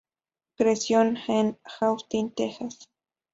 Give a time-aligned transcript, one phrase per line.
[0.57, 2.89] Creció en Austin, Texas.